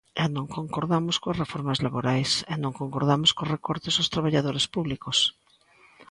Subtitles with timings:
[0.23, 5.17] E non concordamos coas reformas laborais, e non concordamos cos recortes aos traballadores públicos.